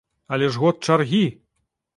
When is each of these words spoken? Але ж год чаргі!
Але 0.37 0.47
ж 0.55 0.63
год 0.63 0.79
чаргі! 0.87 1.23